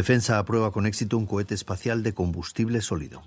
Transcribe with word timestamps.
Defensa 0.00 0.38
aprueba 0.38 0.72
con 0.72 0.86
éxito 0.86 1.18
un 1.18 1.26
cohete 1.26 1.52
espacial 1.52 2.02
de 2.02 2.14
combustible 2.14 2.80
sólido. 2.80 3.20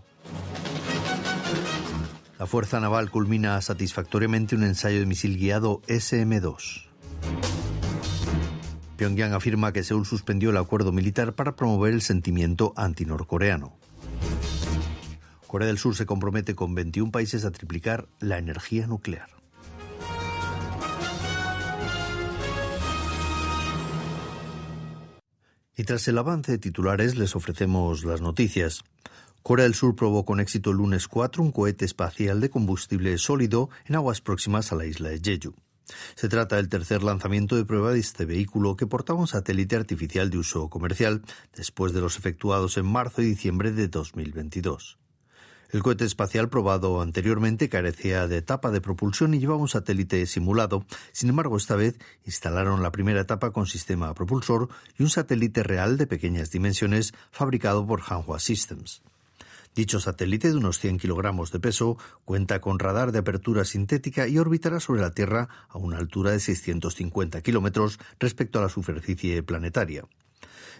La 2.39 2.48
Fuerza 2.48 2.79
Naval 2.79 3.11
culmina 3.11 3.61
satisfactoriamente 3.61 4.55
un 4.55 4.63
ensayo 4.63 4.98
de 4.98 5.05
misil 5.05 5.38
guiado 5.38 5.84
SM-2. 5.85 6.88
Pyongyang 8.98 9.34
afirma 9.34 9.71
que 9.71 9.84
Seúl 9.84 10.07
suspendió 10.07 10.49
el 10.49 10.57
acuerdo 10.57 10.91
militar 10.91 11.35
para 11.35 11.55
promover 11.55 11.93
el 11.93 12.01
sentimiento 12.01 12.73
antinorcoreano. 12.76 13.77
Corea 15.45 15.67
del 15.67 15.77
Sur 15.77 15.95
se 15.95 16.07
compromete 16.07 16.55
con 16.55 16.73
21 16.73 17.12
países 17.12 17.45
a 17.45 17.51
triplicar 17.51 18.07
la 18.17 18.40
energía 18.40 18.87
nuclear. 18.87 19.42
Y 25.76 25.84
tras 25.86 26.08
el 26.08 26.18
avance 26.18 26.52
de 26.52 26.58
titulares 26.59 27.16
les 27.16 27.36
ofrecemos 27.36 28.04
las 28.04 28.22
noticias. 28.22 28.84
Corea 29.41 29.63
del 29.63 29.73
Sur 29.73 29.96
probó 29.96 30.23
con 30.23 30.40
éxito 30.40 30.70
el 30.70 30.77
lunes 30.77 31.08
4 31.08 31.41
un 31.41 31.52
cohete 31.52 31.84
espacial 31.84 32.40
de 32.40 32.49
combustible 32.49 33.18
sólido 33.18 33.70
en 33.85 33.96
aguas 33.96 34.21
próximas 34.21 34.71
a 34.71 34.76
la 34.76 34.85
isla 34.85 35.10
de 35.10 35.20
Jeju. 35.20 35.55
Se 36.15 36.30
trata 36.30 36.55
del 36.55 36.70
tercer 36.70 37.04
lanzamiento 37.04 37.55
de 37.55 37.65
prueba 37.65 37.91
de 37.91 37.99
este 37.99 38.26
vehículo 38.26 38.77
que 38.77 38.88
portaba 38.88 39.20
un 39.20 39.27
satélite 39.27 39.76
artificial 39.76 40.30
de 40.30 40.38
uso 40.38 40.70
comercial 40.70 41.24
después 41.55 41.91
de 41.91 42.02
los 42.02 42.18
efectuados 42.18 42.77
en 42.77 42.85
marzo 42.85 43.21
y 43.21 43.26
diciembre 43.26 43.71
de 43.71 43.87
2022. 43.87 44.98
El 45.74 45.82
cohete 45.82 46.05
espacial 46.05 46.49
probado 46.49 47.02
anteriormente 47.02 47.68
carecía 47.68 48.27
de 48.27 48.38
etapa 48.38 48.70
de 48.70 48.79
propulsión 48.79 49.34
y 49.34 49.40
llevaba 49.40 49.60
un 49.60 49.68
satélite 49.68 50.24
simulado. 50.27 50.85
Sin 51.13 51.30
embargo, 51.30 51.57
esta 51.57 51.76
vez 51.76 51.98
instalaron 52.27 52.84
la 52.84 52.91
primera 52.91 53.21
etapa 53.21 53.49
con 53.49 53.65
sistema 53.65 54.13
propulsor 54.13 54.70
y 54.99 55.02
un 55.02 55.10
satélite 55.10 55.63
real 55.63 55.98
de 55.98 56.05
pequeñas 56.05 56.52
dimensiones 56.52 57.15
fabricado 57.32 57.88
por 57.88 58.04
Hanwha 58.04 58.38
Systems. 58.38 59.02
Dicho 59.74 59.99
satélite 59.99 60.52
de 60.52 60.57
unos 60.57 60.77
100 60.77 60.99
kilogramos 60.99 61.52
de 61.52 61.60
peso 61.60 61.98
cuenta 62.24 62.62
con 62.62 62.77
radar 62.77 63.12
de 63.12 63.18
apertura 63.18 63.65
sintética 63.65 64.28
y 64.28 64.38
orbitará 64.38 64.80
sobre 64.80 65.02
la 65.02 65.09
Tierra 65.09 65.50
a 65.69 65.80
una 65.80 65.97
altura 65.97 66.30
de 66.30 66.40
650 66.40 67.41
kilómetros 67.41 67.97
respecto 68.19 68.59
a 68.59 68.62
la 68.62 68.69
superficie 68.69 69.41
planetaria. 69.41 70.06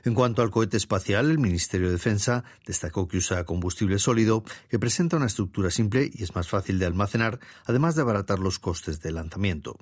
En 0.04 0.14
cuanto 0.14 0.42
al 0.42 0.52
cohete 0.52 0.78
espacial, 0.78 1.30
el 1.30 1.40
Ministerio 1.40 1.88
de 1.88 1.94
Defensa 1.94 2.44
destacó 2.66 3.08
que 3.08 3.18
usa 3.18 3.46
combustible 3.46 4.00
sólido, 4.00 4.44
que 4.70 4.80
presenta 4.80 5.18
una 5.18 5.28
estructura 5.28 5.72
simple 5.72 6.10
y 6.14 6.24
es 6.24 6.36
más 6.36 6.48
fácil 6.48 6.80
de 6.80 6.86
almacenar, 6.86 7.40
además 7.66 7.96
de 7.96 8.02
abaratar 8.02 8.40
los 8.40 8.60
costes 8.60 9.02
de 9.02 9.12
lanzamiento. 9.12 9.78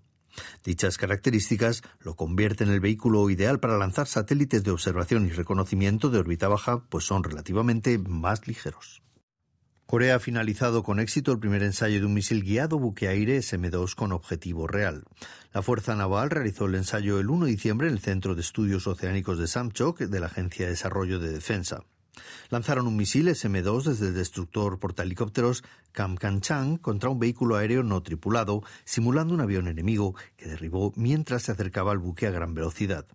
Dichas 0.64 0.98
características 0.98 1.84
lo 2.00 2.16
convierten 2.16 2.70
en 2.70 2.76
el 2.76 2.80
vehículo 2.80 3.30
ideal 3.30 3.60
para 3.60 3.78
lanzar 3.78 4.08
satélites 4.08 4.64
de 4.64 4.72
observación 4.72 5.26
y 5.26 5.32
reconocimiento 5.32 6.10
de 6.10 6.20
órbita 6.20 6.48
baja, 6.48 6.84
pues 6.90 7.06
son 7.06 7.24
relativamente 7.24 7.98
más 7.98 8.48
ligeros. 8.48 9.02
Corea 9.92 10.16
ha 10.16 10.20
finalizado 10.20 10.84
con 10.84 11.02
éxito 11.02 11.34
el 11.34 11.40
primer 11.40 11.64
ensayo 11.64 12.00
de 12.00 12.06
un 12.06 12.14
misil 12.14 12.46
guiado 12.46 12.80
buque-aire 12.80 13.40
SM-2 13.40 13.94
con 13.94 14.14
objetivo 14.14 14.66
real. 14.66 15.04
La 15.54 15.62
Fuerza 15.62 15.98
Naval 15.98 16.30
realizó 16.30 16.68
el 16.68 16.76
ensayo 16.76 17.20
el 17.20 17.30
1 17.30 17.44
de 17.44 17.52
diciembre 17.52 17.88
en 17.90 17.96
el 17.96 18.00
Centro 18.00 18.34
de 18.34 18.40
Estudios 18.40 18.88
Oceánicos 18.88 19.38
de 19.38 19.48
Samchok 19.48 20.00
de 20.00 20.20
la 20.22 20.28
Agencia 20.28 20.64
de 20.64 20.72
Desarrollo 20.72 21.20
de 21.20 21.34
Defensa. 21.34 21.84
Lanzaron 22.50 22.88
un 22.88 22.96
misil 22.96 23.28
SM-2 23.28 23.84
desde 23.84 24.08
el 24.08 24.14
destructor 24.14 24.80
portahelicópteros 24.80 25.66
Kamkanchang 25.92 26.78
contra 26.78 27.10
un 27.10 27.20
vehículo 27.20 27.58
aéreo 27.58 27.84
no 27.84 28.02
tripulado, 28.02 28.64
simulando 28.86 29.34
un 29.34 29.42
avión 29.42 29.68
enemigo 29.68 30.16
que 30.38 30.48
derribó 30.48 30.94
mientras 30.96 31.44
se 31.44 31.52
acercaba 31.52 31.92
al 31.92 31.98
buque 31.98 32.28
a 32.28 32.32
gran 32.32 32.54
velocidad. 32.54 33.08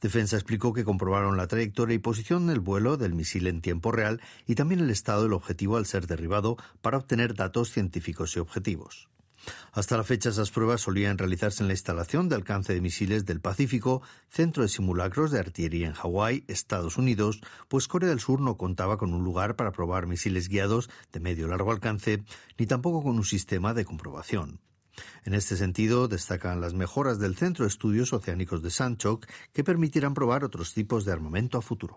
Defensa 0.00 0.36
explicó 0.36 0.72
que 0.72 0.84
comprobaron 0.84 1.36
la 1.36 1.48
trayectoria 1.48 1.94
y 1.94 1.98
posición 1.98 2.46
del 2.46 2.60
vuelo 2.60 2.96
del 2.96 3.14
misil 3.14 3.46
en 3.48 3.60
tiempo 3.60 3.90
real 3.90 4.20
y 4.46 4.54
también 4.54 4.80
el 4.80 4.90
estado 4.90 5.24
del 5.24 5.32
objetivo 5.32 5.76
al 5.76 5.86
ser 5.86 6.06
derribado 6.06 6.56
para 6.80 6.98
obtener 6.98 7.34
datos 7.34 7.72
científicos 7.72 8.36
y 8.36 8.40
objetivos. 8.40 9.08
Hasta 9.72 9.96
la 9.96 10.04
fecha 10.04 10.30
esas 10.30 10.50
pruebas 10.50 10.82
solían 10.82 11.18
realizarse 11.18 11.62
en 11.62 11.68
la 11.68 11.74
instalación 11.74 12.28
de 12.28 12.36
alcance 12.36 12.74
de 12.74 12.80
misiles 12.80 13.24
del 13.24 13.40
Pacífico, 13.40 14.02
centro 14.28 14.62
de 14.62 14.68
simulacros 14.68 15.30
de 15.30 15.38
artillería 15.38 15.86
en 15.86 15.94
Hawái, 15.94 16.44
Estados 16.48 16.96
Unidos, 16.96 17.40
pues 17.68 17.88
Corea 17.88 18.10
del 18.10 18.20
Sur 18.20 18.40
no 18.40 18.56
contaba 18.56 18.98
con 18.98 19.14
un 19.14 19.24
lugar 19.24 19.56
para 19.56 19.72
probar 19.72 20.06
misiles 20.06 20.48
guiados 20.48 20.90
de 21.12 21.20
medio 21.20 21.48
largo 21.48 21.72
alcance, 21.72 22.22
ni 22.58 22.66
tampoco 22.66 23.02
con 23.02 23.16
un 23.16 23.24
sistema 23.24 23.74
de 23.74 23.84
comprobación. 23.84 24.60
En 25.24 25.34
este 25.34 25.56
sentido, 25.56 26.08
destacan 26.08 26.60
las 26.60 26.74
mejoras 26.74 27.18
del 27.18 27.36
Centro 27.36 27.64
de 27.64 27.68
Estudios 27.68 28.12
Oceánicos 28.12 28.62
de 28.62 28.70
Sanchok 28.70 29.26
que 29.52 29.64
permitirán 29.64 30.14
probar 30.14 30.44
otros 30.44 30.74
tipos 30.74 31.04
de 31.04 31.12
armamento 31.12 31.58
a 31.58 31.62
futuro. 31.62 31.96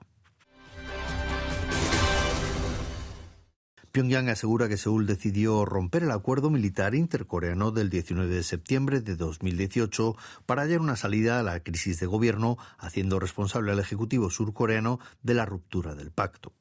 Pyongyang 3.92 4.30
asegura 4.30 4.70
que 4.70 4.78
Seúl 4.78 5.06
decidió 5.06 5.66
romper 5.66 6.04
el 6.04 6.12
acuerdo 6.12 6.50
militar 6.50 6.96
intercoreano 6.96 7.72
del 7.72 7.90
19 7.90 8.34
de 8.34 8.44
septiembre 8.44 9.02
de 9.02 9.18
2018 9.18 10.16
para 10.46 10.62
hallar 10.62 10.80
una 10.80 10.96
salida 10.96 11.40
a 11.40 11.44
la 11.44 11.60
crisis 11.60 12.00
de 12.00 12.06
gobierno, 12.06 12.58
haciendo 12.78 13.20
responsable 13.20 13.74
al 13.74 13.80
Ejecutivo 13.80 14.30
surcoreano 14.30 15.00
de 15.24 15.34
la 15.34 15.46
ruptura 15.46 15.94
del 15.94 16.12
pacto. 16.12 16.54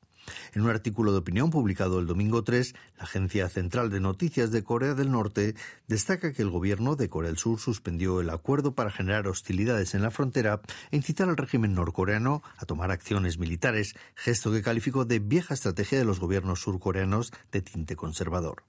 En 0.55 0.63
un 0.63 0.71
artículo 0.71 1.13
de 1.13 1.19
opinión 1.19 1.51
publicado 1.51 1.99
el 1.99 2.07
domingo 2.07 2.45
3, 2.45 2.75
la 2.99 3.05
Agencia 3.05 3.49
Central 3.49 3.91
de 3.91 4.01
Noticias 4.01 4.51
de 4.51 4.63
Corea 4.63 4.95
del 4.95 5.11
Norte 5.11 5.55
destaca 5.89 6.33
que 6.33 6.43
el 6.43 6.51
gobierno 6.51 6.97
de 6.97 7.09
Corea 7.09 7.31
del 7.31 7.39
Sur 7.39 7.61
suspendió 7.61 8.21
el 8.21 8.31
acuerdo 8.31 8.75
para 8.75 8.91
generar 8.91 9.29
hostilidades 9.29 9.95
en 9.95 10.03
la 10.03 10.11
frontera 10.11 10.61
e 10.91 10.97
incitar 10.97 11.29
al 11.29 11.37
régimen 11.37 11.75
norcoreano 11.75 12.43
a 12.57 12.67
tomar 12.67 12.91
acciones 12.91 13.39
militares, 13.39 13.95
gesto 14.15 14.53
que 14.53 14.63
calificó 14.63 15.05
de 15.05 15.19
vieja 15.19 15.55
estrategia 15.55 15.99
de 15.99 16.05
los 16.05 16.21
gobiernos 16.21 16.61
surcoreanos 16.61 17.33
de 17.53 17.63
tinte 17.63 17.97
conservador. 17.97 18.65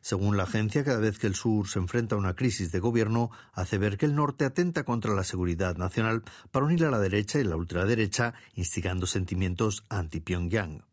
Según 0.00 0.36
la 0.36 0.44
agencia, 0.44 0.84
cada 0.84 0.98
vez 0.98 1.18
que 1.18 1.26
el 1.26 1.34
sur 1.34 1.68
se 1.68 1.78
enfrenta 1.78 2.14
a 2.14 2.18
una 2.18 2.34
crisis 2.34 2.72
de 2.72 2.80
gobierno, 2.80 3.30
hace 3.52 3.78
ver 3.78 3.98
que 3.98 4.06
el 4.06 4.14
norte 4.14 4.44
atenta 4.44 4.84
contra 4.84 5.14
la 5.14 5.24
seguridad 5.24 5.76
nacional 5.76 6.22
para 6.50 6.66
unir 6.66 6.84
a 6.84 6.90
la 6.90 6.98
derecha 6.98 7.38
y 7.40 7.44
la 7.44 7.56
ultraderecha, 7.56 8.34
instigando 8.54 9.06
sentimientos 9.06 9.84
anti-Pyongyang. 9.88 10.87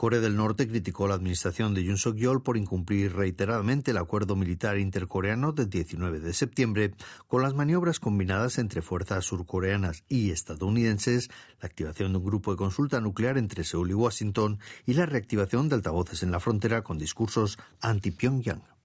Corea 0.00 0.20
del 0.20 0.34
Norte 0.34 0.66
criticó 0.66 1.06
la 1.06 1.14
administración 1.16 1.74
de 1.74 1.84
Yoon 1.84 1.98
Suk-yeol 1.98 2.42
por 2.42 2.56
incumplir 2.56 3.14
reiteradamente 3.14 3.90
el 3.90 3.98
acuerdo 3.98 4.34
militar 4.34 4.78
intercoreano 4.78 5.52
del 5.52 5.68
19 5.68 6.20
de 6.20 6.32
septiembre, 6.32 6.94
con 7.28 7.42
las 7.42 7.52
maniobras 7.52 8.00
combinadas 8.00 8.56
entre 8.56 8.80
fuerzas 8.80 9.26
surcoreanas 9.26 10.04
y 10.08 10.30
estadounidenses, 10.30 11.28
la 11.60 11.66
activación 11.66 12.12
de 12.12 12.18
un 12.18 12.24
grupo 12.24 12.50
de 12.50 12.56
consulta 12.56 12.98
nuclear 13.02 13.36
entre 13.36 13.62
Seúl 13.62 13.90
y 13.90 13.92
Washington 13.92 14.58
y 14.86 14.94
la 14.94 15.04
reactivación 15.04 15.68
de 15.68 15.74
altavoces 15.74 16.22
en 16.22 16.30
la 16.30 16.40
frontera 16.40 16.82
con 16.82 16.96
discursos 16.96 17.58
anti-Pyongyang. 17.82 18.79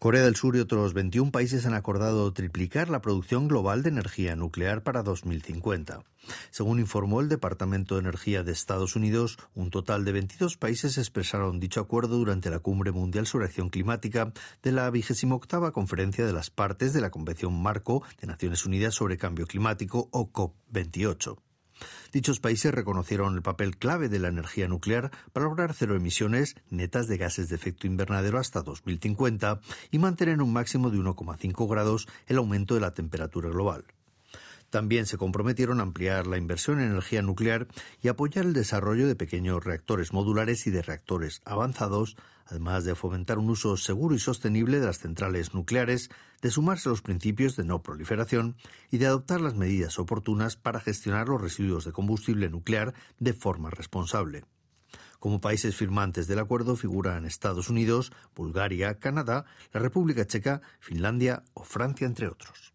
Corea 0.00 0.22
del 0.22 0.34
Sur 0.34 0.56
y 0.56 0.60
otros 0.60 0.94
21 0.94 1.30
países 1.30 1.66
han 1.66 1.74
acordado 1.74 2.32
triplicar 2.32 2.88
la 2.88 3.02
producción 3.02 3.48
global 3.48 3.82
de 3.82 3.90
energía 3.90 4.34
nuclear 4.34 4.82
para 4.82 5.02
2050. 5.02 6.04
Según 6.50 6.78
informó 6.78 7.20
el 7.20 7.28
Departamento 7.28 7.96
de 7.96 8.00
Energía 8.00 8.42
de 8.42 8.50
Estados 8.50 8.96
Unidos, 8.96 9.36
un 9.54 9.68
total 9.68 10.06
de 10.06 10.12
22 10.12 10.56
países 10.56 10.96
expresaron 10.96 11.60
dicho 11.60 11.80
acuerdo 11.80 12.16
durante 12.16 12.48
la 12.48 12.60
Cumbre 12.60 12.92
Mundial 12.92 13.26
sobre 13.26 13.44
Acción 13.44 13.68
Climática 13.68 14.32
de 14.62 14.72
la 14.72 14.88
28 14.88 15.70
Conferencia 15.72 16.24
de 16.24 16.32
las 16.32 16.48
Partes 16.48 16.94
de 16.94 17.02
la 17.02 17.10
Convención 17.10 17.60
Marco 17.60 18.02
de 18.22 18.26
Naciones 18.26 18.64
Unidas 18.64 18.94
sobre 18.94 19.18
Cambio 19.18 19.46
Climático 19.46 20.08
o 20.12 20.32
COP28. 20.32 21.36
Dichos 22.12 22.40
países 22.40 22.74
reconocieron 22.74 23.34
el 23.34 23.42
papel 23.42 23.76
clave 23.76 24.08
de 24.08 24.18
la 24.18 24.28
energía 24.28 24.66
nuclear 24.66 25.12
para 25.32 25.46
lograr 25.46 25.74
cero 25.74 25.94
emisiones 25.94 26.56
netas 26.68 27.06
de 27.06 27.16
gases 27.18 27.48
de 27.48 27.54
efecto 27.54 27.86
invernadero 27.86 28.38
hasta 28.38 28.62
2050 28.62 29.60
y 29.92 29.98
mantener 29.98 30.42
un 30.42 30.52
máximo 30.52 30.90
de 30.90 30.98
1,5 30.98 31.70
grados 31.70 32.08
el 32.26 32.38
aumento 32.38 32.74
de 32.74 32.80
la 32.80 32.94
temperatura 32.94 33.50
global. 33.50 33.84
También 34.70 35.06
se 35.06 35.18
comprometieron 35.18 35.80
a 35.80 35.82
ampliar 35.82 36.28
la 36.28 36.38
inversión 36.38 36.78
en 36.78 36.92
energía 36.92 37.22
nuclear 37.22 37.66
y 38.00 38.06
apoyar 38.06 38.46
el 38.46 38.52
desarrollo 38.52 39.08
de 39.08 39.16
pequeños 39.16 39.64
reactores 39.64 40.12
modulares 40.12 40.64
y 40.68 40.70
de 40.70 40.82
reactores 40.82 41.42
avanzados, 41.44 42.16
además 42.46 42.84
de 42.84 42.94
fomentar 42.94 43.38
un 43.38 43.50
uso 43.50 43.76
seguro 43.76 44.14
y 44.14 44.20
sostenible 44.20 44.78
de 44.78 44.86
las 44.86 45.00
centrales 45.00 45.54
nucleares, 45.54 46.08
de 46.40 46.52
sumarse 46.52 46.88
a 46.88 46.90
los 46.90 47.02
principios 47.02 47.56
de 47.56 47.64
no 47.64 47.82
proliferación 47.82 48.56
y 48.92 48.98
de 48.98 49.06
adoptar 49.06 49.40
las 49.40 49.56
medidas 49.56 49.98
oportunas 49.98 50.56
para 50.56 50.78
gestionar 50.78 51.28
los 51.28 51.40
residuos 51.40 51.84
de 51.84 51.92
combustible 51.92 52.48
nuclear 52.48 52.94
de 53.18 53.32
forma 53.32 53.70
responsable. 53.70 54.44
Como 55.18 55.40
países 55.40 55.74
firmantes 55.74 56.28
del 56.28 56.38
acuerdo 56.38 56.76
figuran 56.76 57.26
Estados 57.26 57.68
Unidos, 57.70 58.12
Bulgaria, 58.36 59.00
Canadá, 59.00 59.46
la 59.72 59.80
República 59.80 60.24
Checa, 60.26 60.62
Finlandia 60.78 61.42
o 61.54 61.64
Francia, 61.64 62.06
entre 62.06 62.28
otros. 62.28 62.72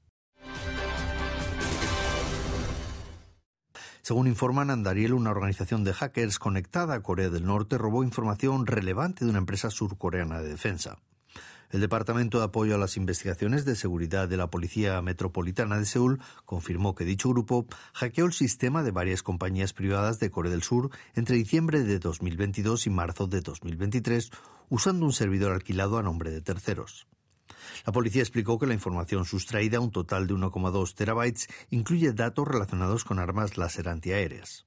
Según 4.05 4.27
informan 4.27 4.69
Andariel, 4.69 5.15
una 5.15 5.31
organización 5.31 5.83
de 5.83 5.91
hackers 5.91 6.37
conectada 6.37 6.93
a 6.93 7.01
Corea 7.01 7.31
del 7.31 7.43
Norte 7.43 7.79
robó 7.79 8.03
información 8.03 8.67
relevante 8.67 9.25
de 9.25 9.31
una 9.31 9.39
empresa 9.39 9.71
surcoreana 9.71 10.43
de 10.43 10.49
defensa. 10.49 10.99
El 11.71 11.81
Departamento 11.81 12.37
de 12.37 12.43
Apoyo 12.43 12.75
a 12.75 12.77
las 12.77 12.97
Investigaciones 12.97 13.65
de 13.65 13.75
Seguridad 13.75 14.27
de 14.27 14.37
la 14.37 14.51
Policía 14.51 15.01
Metropolitana 15.01 15.79
de 15.79 15.85
Seúl 15.85 16.21
confirmó 16.45 16.93
que 16.93 17.03
dicho 17.03 17.29
grupo 17.29 17.65
hackeó 17.93 18.27
el 18.27 18.33
sistema 18.33 18.83
de 18.83 18.91
varias 18.91 19.23
compañías 19.23 19.73
privadas 19.73 20.19
de 20.19 20.29
Corea 20.29 20.51
del 20.51 20.61
Sur 20.61 20.91
entre 21.15 21.37
diciembre 21.37 21.81
de 21.81 21.97
2022 21.97 22.85
y 22.85 22.91
marzo 22.91 23.25
de 23.25 23.41
2023 23.41 24.29
usando 24.69 25.07
un 25.07 25.13
servidor 25.13 25.51
alquilado 25.51 25.97
a 25.97 26.03
nombre 26.03 26.29
de 26.29 26.41
terceros. 26.41 27.07
La 27.85 27.93
policía 27.93 28.21
explicó 28.21 28.59
que 28.59 28.67
la 28.67 28.73
información 28.73 29.25
sustraída, 29.25 29.79
un 29.79 29.91
total 29.91 30.27
de 30.27 30.33
1,2 30.33 30.93
terabytes, 30.93 31.47
incluye 31.69 32.13
datos 32.13 32.47
relacionados 32.47 33.03
con 33.03 33.19
armas 33.19 33.57
láser 33.57 33.89
antiaéreas. 33.89 34.65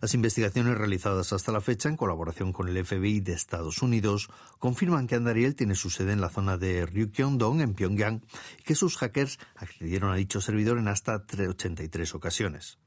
Las 0.00 0.14
investigaciones 0.14 0.76
realizadas 0.76 1.32
hasta 1.32 1.52
la 1.52 1.60
fecha 1.60 1.88
en 1.88 1.96
colaboración 1.96 2.52
con 2.52 2.68
el 2.68 2.84
FBI 2.84 3.20
de 3.20 3.34
Estados 3.34 3.82
Unidos 3.82 4.28
confirman 4.58 5.06
que 5.06 5.14
Andariel 5.14 5.54
tiene 5.54 5.76
su 5.76 5.90
sede 5.90 6.12
en 6.12 6.20
la 6.20 6.28
zona 6.28 6.56
de 6.56 6.84
Ryukyong-dong 6.86 7.60
en 7.60 7.74
Pyongyang 7.74 8.22
y 8.58 8.62
que 8.64 8.74
sus 8.74 8.96
hackers 8.96 9.38
accedieron 9.54 10.10
a 10.10 10.16
dicho 10.16 10.40
servidor 10.40 10.78
en 10.78 10.88
hasta 10.88 11.14
83 11.14 12.16
ocasiones. 12.16 12.78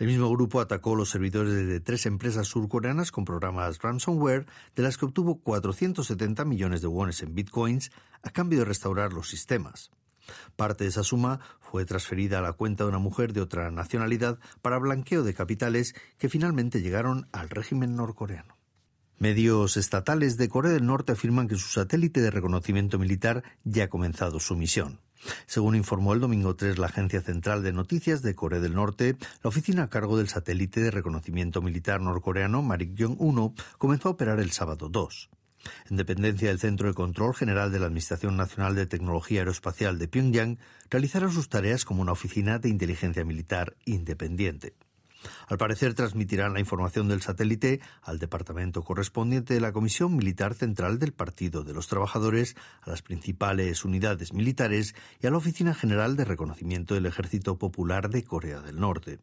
El 0.00 0.06
mismo 0.06 0.30
grupo 0.30 0.62
atacó 0.62 0.96
los 0.96 1.10
servidores 1.10 1.52
de 1.52 1.78
tres 1.78 2.06
empresas 2.06 2.48
surcoreanas 2.48 3.12
con 3.12 3.26
programas 3.26 3.82
ransomware, 3.82 4.46
de 4.74 4.82
las 4.82 4.96
que 4.96 5.04
obtuvo 5.04 5.42
470 5.42 6.46
millones 6.46 6.80
de 6.80 6.86
wones 6.86 7.22
en 7.22 7.34
bitcoins 7.34 7.92
a 8.22 8.30
cambio 8.30 8.60
de 8.60 8.64
restaurar 8.64 9.12
los 9.12 9.28
sistemas. 9.28 9.90
Parte 10.56 10.84
de 10.84 10.88
esa 10.88 11.02
suma 11.02 11.40
fue 11.60 11.84
transferida 11.84 12.38
a 12.38 12.42
la 12.42 12.54
cuenta 12.54 12.84
de 12.84 12.88
una 12.88 12.98
mujer 12.98 13.34
de 13.34 13.42
otra 13.42 13.70
nacionalidad 13.70 14.38
para 14.62 14.78
blanqueo 14.78 15.22
de 15.22 15.34
capitales 15.34 15.94
que 16.16 16.30
finalmente 16.30 16.80
llegaron 16.80 17.28
al 17.30 17.50
régimen 17.50 17.94
norcoreano. 17.94 18.56
Medios 19.18 19.76
estatales 19.76 20.38
de 20.38 20.48
Corea 20.48 20.72
del 20.72 20.86
Norte 20.86 21.12
afirman 21.12 21.46
que 21.46 21.56
su 21.56 21.68
satélite 21.68 22.22
de 22.22 22.30
reconocimiento 22.30 22.98
militar 22.98 23.44
ya 23.64 23.84
ha 23.84 23.88
comenzado 23.88 24.40
su 24.40 24.56
misión. 24.56 24.98
Según 25.46 25.76
informó 25.76 26.14
el 26.14 26.20
domingo 26.20 26.56
3 26.56 26.78
la 26.78 26.86
Agencia 26.86 27.20
Central 27.20 27.62
de 27.62 27.72
Noticias 27.72 28.22
de 28.22 28.34
Corea 28.34 28.60
del 28.60 28.74
Norte, 28.74 29.16
la 29.42 29.48
oficina 29.48 29.84
a 29.84 29.90
cargo 29.90 30.16
del 30.16 30.28
satélite 30.28 30.80
de 30.80 30.90
reconocimiento 30.90 31.62
militar 31.62 32.00
norcoreano 32.00 32.62
Marik-1 32.62 33.54
comenzó 33.78 34.08
a 34.08 34.12
operar 34.12 34.40
el 34.40 34.50
sábado 34.50 34.88
2. 34.88 35.30
En 35.90 35.96
dependencia 35.96 36.48
del 36.48 36.58
Centro 36.58 36.88
de 36.88 36.94
Control 36.94 37.34
General 37.34 37.70
de 37.70 37.78
la 37.78 37.86
Administración 37.86 38.36
Nacional 38.36 38.74
de 38.74 38.86
Tecnología 38.86 39.40
Aeroespacial 39.40 39.98
de 39.98 40.08
Pyongyang, 40.08 40.58
realizaron 40.88 41.32
sus 41.32 41.48
tareas 41.48 41.84
como 41.84 42.02
una 42.02 42.12
oficina 42.12 42.58
de 42.58 42.70
inteligencia 42.70 43.24
militar 43.24 43.76
independiente. 43.84 44.74
Al 45.48 45.58
parecer 45.58 45.94
transmitirán 45.94 46.52
la 46.52 46.60
información 46.60 47.08
del 47.08 47.22
satélite 47.22 47.80
al 48.02 48.18
departamento 48.18 48.82
correspondiente 48.82 49.54
de 49.54 49.60
la 49.60 49.72
Comisión 49.72 50.16
Militar 50.16 50.54
Central 50.54 50.98
del 50.98 51.12
Partido 51.12 51.62
de 51.62 51.74
los 51.74 51.88
Trabajadores, 51.88 52.56
a 52.82 52.90
las 52.90 53.02
principales 53.02 53.84
unidades 53.84 54.32
militares 54.32 54.94
y 55.20 55.26
a 55.26 55.30
la 55.30 55.36
Oficina 55.36 55.74
General 55.74 56.16
de 56.16 56.24
Reconocimiento 56.24 56.94
del 56.94 57.06
Ejército 57.06 57.58
Popular 57.58 58.10
de 58.10 58.24
Corea 58.24 58.60
del 58.60 58.80
Norte. 58.80 59.18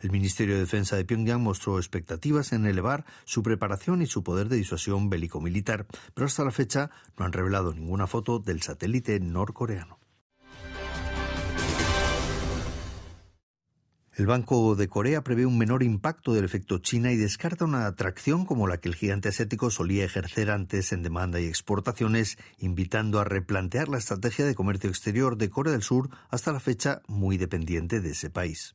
El 0.00 0.10
Ministerio 0.10 0.54
de 0.54 0.60
Defensa 0.60 0.96
de 0.96 1.04
Pyongyang 1.04 1.42
mostró 1.42 1.78
expectativas 1.78 2.52
en 2.52 2.66
elevar 2.66 3.04
su 3.24 3.42
preparación 3.42 4.02
y 4.02 4.06
su 4.06 4.22
poder 4.22 4.48
de 4.48 4.56
disuasión 4.56 5.08
bélico-militar, 5.08 5.86
pero 6.14 6.26
hasta 6.26 6.44
la 6.44 6.50
fecha 6.50 6.90
no 7.18 7.24
han 7.24 7.32
revelado 7.32 7.72
ninguna 7.72 8.06
foto 8.06 8.38
del 8.38 8.62
satélite 8.62 9.18
norcoreano. 9.20 9.98
El 14.16 14.24
Banco 14.24 14.74
de 14.76 14.88
Corea 14.88 15.22
prevé 15.22 15.44
un 15.44 15.58
menor 15.58 15.82
impacto 15.82 16.32
del 16.32 16.46
efecto 16.46 16.78
China 16.78 17.12
y 17.12 17.18
descarta 17.18 17.66
una 17.66 17.84
atracción 17.84 18.46
como 18.46 18.66
la 18.66 18.78
que 18.78 18.88
el 18.88 18.94
gigante 18.94 19.28
asiático 19.28 19.70
solía 19.70 20.06
ejercer 20.06 20.50
antes 20.50 20.92
en 20.92 21.02
demanda 21.02 21.38
y 21.38 21.44
exportaciones, 21.44 22.38
invitando 22.56 23.20
a 23.20 23.24
replantear 23.24 23.90
la 23.90 23.98
estrategia 23.98 24.46
de 24.46 24.54
comercio 24.54 24.88
exterior 24.88 25.36
de 25.36 25.50
Corea 25.50 25.74
del 25.74 25.82
Sur 25.82 26.08
hasta 26.30 26.50
la 26.50 26.60
fecha 26.60 27.02
muy 27.08 27.36
dependiente 27.36 28.00
de 28.00 28.12
ese 28.12 28.30
país. 28.30 28.74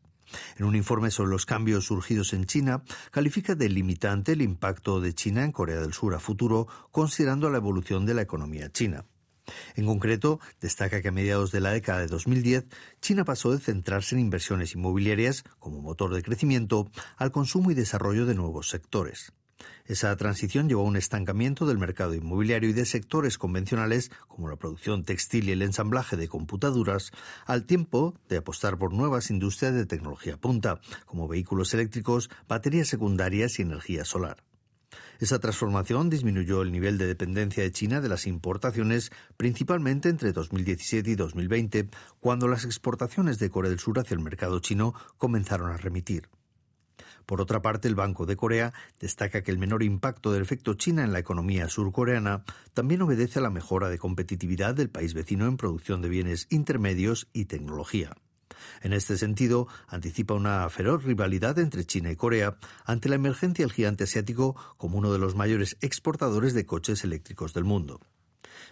En 0.59 0.65
un 0.67 0.75
informe 0.75 1.09
sobre 1.09 1.31
los 1.31 1.47
cambios 1.47 1.85
surgidos 1.85 2.33
en 2.33 2.45
China, 2.45 2.83
califica 3.09 3.55
de 3.55 3.67
limitante 3.67 4.33
el 4.33 4.43
impacto 4.43 5.01
de 5.01 5.15
China 5.15 5.43
en 5.43 5.51
Corea 5.51 5.79
del 5.79 5.93
Sur 5.93 6.13
a 6.13 6.19
futuro, 6.19 6.67
considerando 6.91 7.49
la 7.49 7.57
evolución 7.57 8.05
de 8.05 8.13
la 8.13 8.21
economía 8.21 8.71
china. 8.71 9.05
En 9.75 9.85
concreto, 9.85 10.39
destaca 10.59 11.01
que 11.01 11.09
a 11.09 11.11
mediados 11.11 11.51
de 11.51 11.61
la 11.61 11.71
década 11.71 11.99
de 11.99 12.07
2010, 12.07 12.65
China 13.01 13.25
pasó 13.25 13.51
de 13.51 13.59
centrarse 13.59 14.15
en 14.15 14.21
inversiones 14.21 14.75
inmobiliarias 14.75 15.43
como 15.59 15.81
motor 15.81 16.13
de 16.13 16.23
crecimiento 16.23 16.89
al 17.17 17.31
consumo 17.31 17.71
y 17.71 17.75
desarrollo 17.75 18.25
de 18.25 18.35
nuevos 18.35 18.69
sectores. 18.69 19.33
Esa 19.85 20.15
transición 20.15 20.69
llevó 20.69 20.81
a 20.81 20.89
un 20.89 20.95
estancamiento 20.95 21.65
del 21.65 21.77
mercado 21.77 22.13
inmobiliario 22.13 22.69
y 22.69 22.73
de 22.73 22.85
sectores 22.85 23.37
convencionales 23.37 24.11
como 24.27 24.49
la 24.49 24.55
producción 24.55 25.03
textil 25.03 25.49
y 25.49 25.51
el 25.51 25.61
ensamblaje 25.61 26.15
de 26.17 26.27
computadoras, 26.27 27.11
al 27.45 27.65
tiempo 27.65 28.15
de 28.29 28.37
apostar 28.37 28.77
por 28.77 28.93
nuevas 28.93 29.29
industrias 29.29 29.73
de 29.73 29.85
tecnología 29.85 30.37
punta, 30.37 30.79
como 31.05 31.27
vehículos 31.27 31.73
eléctricos, 31.73 32.29
baterías 32.47 32.87
secundarias 32.87 33.59
y 33.59 33.63
energía 33.63 34.05
solar. 34.05 34.43
Esa 35.21 35.37
transformación 35.37 36.09
disminuyó 36.09 36.63
el 36.63 36.71
nivel 36.71 36.97
de 36.97 37.05
dependencia 37.05 37.61
de 37.61 37.71
China 37.71 38.01
de 38.01 38.09
las 38.09 38.25
importaciones, 38.25 39.11
principalmente 39.37 40.09
entre 40.09 40.33
2017 40.33 41.11
y 41.11 41.15
2020, 41.15 41.89
cuando 42.19 42.47
las 42.47 42.65
exportaciones 42.65 43.37
de 43.37 43.51
Corea 43.51 43.69
del 43.69 43.77
Sur 43.77 43.99
hacia 43.99 44.15
el 44.15 44.23
mercado 44.23 44.57
chino 44.61 44.95
comenzaron 45.19 45.69
a 45.69 45.77
remitir. 45.77 46.27
Por 47.27 47.39
otra 47.39 47.61
parte, 47.61 47.87
el 47.87 47.93
Banco 47.93 48.25
de 48.25 48.35
Corea 48.35 48.73
destaca 48.99 49.43
que 49.43 49.51
el 49.51 49.59
menor 49.59 49.83
impacto 49.83 50.31
del 50.31 50.41
efecto 50.41 50.73
China 50.73 51.03
en 51.03 51.13
la 51.13 51.19
economía 51.19 51.69
surcoreana 51.69 52.43
también 52.73 53.03
obedece 53.03 53.37
a 53.37 53.43
la 53.43 53.51
mejora 53.51 53.89
de 53.89 53.99
competitividad 53.99 54.73
del 54.73 54.89
país 54.89 55.13
vecino 55.13 55.45
en 55.45 55.55
producción 55.55 56.01
de 56.01 56.09
bienes 56.09 56.47
intermedios 56.49 57.27
y 57.31 57.45
tecnología. 57.45 58.15
En 58.81 58.93
este 58.93 59.17
sentido, 59.17 59.67
anticipa 59.87 60.33
una 60.33 60.69
feroz 60.69 61.03
rivalidad 61.03 61.59
entre 61.59 61.85
China 61.85 62.11
y 62.11 62.15
Corea 62.15 62.57
ante 62.85 63.09
la 63.09 63.15
emergencia 63.15 63.65
del 63.65 63.73
gigante 63.73 64.05
asiático 64.05 64.55
como 64.77 64.97
uno 64.97 65.11
de 65.11 65.19
los 65.19 65.35
mayores 65.35 65.77
exportadores 65.81 66.53
de 66.53 66.65
coches 66.65 67.03
eléctricos 67.03 67.53
del 67.53 67.63
mundo. 67.63 67.99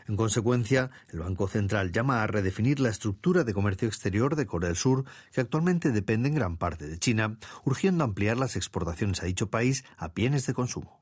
En 0.08 0.16
consecuencia, 0.16 0.90
el 1.10 1.20
Banco 1.20 1.48
Central 1.48 1.92
llama 1.92 2.24
a 2.24 2.28
redefinir 2.28 2.80
la 2.80 2.90
estructura 2.90 3.44
de 3.44 3.54
comercio 3.54 3.88
exterior 3.88 4.36
de 4.36 4.48
Corea 4.48 4.70
del 4.70 4.76
Sur, 4.76 5.06
que 5.32 5.42
actualmente 5.42 5.92
depende 5.92 6.30
en 6.30 6.36
gran 6.36 6.58
parte 6.58 6.88
de 6.88 6.98
China, 6.98 7.38
urgiendo 7.64 8.04
ampliar 8.04 8.38
las 8.38 8.56
exportaciones 8.56 9.22
a 9.22 9.28
dicho 9.28 9.50
país 9.50 9.84
a 9.98 10.08
bienes 10.10 10.48
de 10.48 10.54
consumo. 10.54 11.00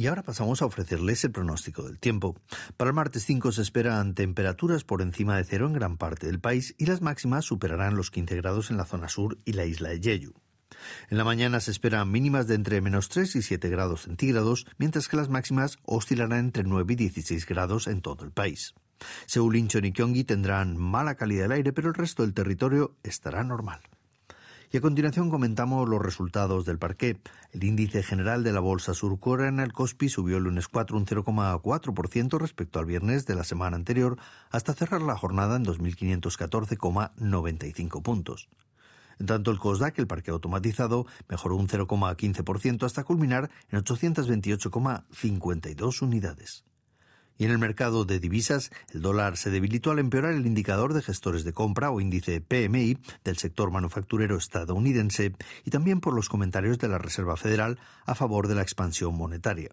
Y 0.00 0.06
ahora 0.06 0.22
pasamos 0.22 0.62
a 0.62 0.64
ofrecerles 0.64 1.22
el 1.24 1.30
pronóstico 1.30 1.82
del 1.82 1.98
tiempo. 1.98 2.34
Para 2.78 2.88
el 2.88 2.94
martes 2.94 3.26
5 3.26 3.52
se 3.52 3.60
esperan 3.60 4.14
temperaturas 4.14 4.82
por 4.82 5.02
encima 5.02 5.36
de 5.36 5.44
cero 5.44 5.66
en 5.66 5.74
gran 5.74 5.98
parte 5.98 6.26
del 6.26 6.40
país 6.40 6.74
y 6.78 6.86
las 6.86 7.02
máximas 7.02 7.44
superarán 7.44 7.96
los 7.96 8.10
15 8.10 8.34
grados 8.36 8.70
en 8.70 8.78
la 8.78 8.86
zona 8.86 9.10
sur 9.10 9.36
y 9.44 9.52
la 9.52 9.66
isla 9.66 9.90
de 9.90 10.00
Jeju. 10.00 10.32
En 11.10 11.18
la 11.18 11.24
mañana 11.24 11.60
se 11.60 11.70
esperan 11.70 12.10
mínimas 12.10 12.46
de 12.46 12.54
entre 12.54 12.80
menos 12.80 13.10
3 13.10 13.36
y 13.36 13.42
7 13.42 13.68
grados 13.68 14.04
centígrados, 14.04 14.66
mientras 14.78 15.06
que 15.06 15.18
las 15.18 15.28
máximas 15.28 15.76
oscilarán 15.84 16.46
entre 16.46 16.64
9 16.64 16.94
y 16.94 16.96
16 16.96 17.44
grados 17.44 17.86
en 17.86 18.00
todo 18.00 18.24
el 18.24 18.32
país. 18.32 18.72
Seúl, 19.26 19.56
Incheon 19.56 19.84
y 19.84 19.92
Gyeonggi 19.92 20.24
tendrán 20.24 20.78
mala 20.78 21.16
calidad 21.16 21.42
del 21.42 21.52
aire, 21.52 21.74
pero 21.74 21.88
el 21.88 21.94
resto 21.94 22.22
del 22.22 22.32
territorio 22.32 22.96
estará 23.02 23.44
normal. 23.44 23.82
Y 24.72 24.76
a 24.76 24.80
continuación 24.80 25.30
comentamos 25.30 25.88
los 25.88 26.00
resultados 26.00 26.64
del 26.64 26.78
parqué. 26.78 27.18
El 27.50 27.64
índice 27.64 28.04
general 28.04 28.44
de 28.44 28.52
la 28.52 28.60
bolsa 28.60 28.94
surcoreana, 28.94 29.64
el 29.64 29.72
Kospi, 29.72 30.08
subió 30.08 30.36
el 30.36 30.44
lunes 30.44 30.68
4 30.68 30.96
un 30.96 31.06
0,4% 31.06 32.38
respecto 32.38 32.78
al 32.78 32.86
viernes 32.86 33.26
de 33.26 33.34
la 33.34 33.42
semana 33.42 33.74
anterior, 33.74 34.16
hasta 34.50 34.72
cerrar 34.72 35.02
la 35.02 35.16
jornada 35.16 35.56
en 35.56 35.64
2.514,95 35.64 38.00
puntos. 38.00 38.48
En 39.18 39.26
tanto, 39.26 39.50
el 39.50 39.58
COSDAC, 39.58 39.98
el 39.98 40.06
parque 40.06 40.30
automatizado, 40.30 41.04
mejoró 41.28 41.56
un 41.56 41.66
0,15% 41.66 42.84
hasta 42.84 43.02
culminar 43.02 43.50
en 43.70 43.82
828,52 43.82 46.00
unidades. 46.00 46.64
Y 47.40 47.46
en 47.46 47.52
el 47.52 47.58
mercado 47.58 48.04
de 48.04 48.20
divisas, 48.20 48.70
el 48.92 49.00
dólar 49.00 49.38
se 49.38 49.50
debilitó 49.50 49.92
al 49.92 49.98
empeorar 49.98 50.34
el 50.34 50.44
indicador 50.44 50.92
de 50.92 51.00
gestores 51.00 51.42
de 51.42 51.54
compra 51.54 51.90
o 51.90 51.98
índice 51.98 52.42
PMI 52.42 52.98
del 53.24 53.38
sector 53.38 53.70
manufacturero 53.70 54.36
estadounidense 54.36 55.32
y 55.64 55.70
también 55.70 56.02
por 56.02 56.12
los 56.12 56.28
comentarios 56.28 56.78
de 56.78 56.88
la 56.88 56.98
Reserva 56.98 57.38
Federal 57.38 57.78
a 58.04 58.14
favor 58.14 58.46
de 58.46 58.56
la 58.56 58.60
expansión 58.60 59.16
monetaria. 59.16 59.70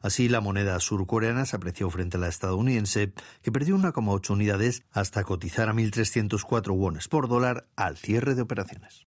Así, 0.00 0.30
la 0.30 0.40
moneda 0.40 0.80
surcoreana 0.80 1.44
se 1.44 1.56
apreció 1.56 1.90
frente 1.90 2.16
a 2.16 2.20
la 2.20 2.28
estadounidense, 2.28 3.12
que 3.42 3.52
perdió 3.52 3.76
1,8 3.76 4.30
unidades 4.30 4.82
hasta 4.90 5.24
cotizar 5.24 5.68
a 5.68 5.74
1.304 5.74 6.74
wones 6.74 7.08
por 7.08 7.28
dólar 7.28 7.66
al 7.76 7.98
cierre 7.98 8.34
de 8.34 8.40
operaciones. 8.40 9.06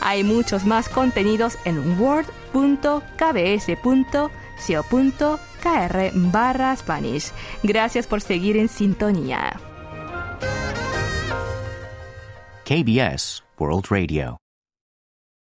Hay 0.00 0.24
muchos 0.24 0.64
más 0.64 0.88
contenidos 0.88 1.58
en 1.64 2.00
word.kbs.co.kr 2.00 2.36
barra 6.14 6.76
Spanish. 6.76 7.32
Gracias 7.62 8.06
por 8.06 8.20
seguir 8.20 8.56
en 8.56 8.68
sintonía. 8.68 9.60
KBS 12.64 13.44
World 13.58 13.86
Radio. 13.90 14.38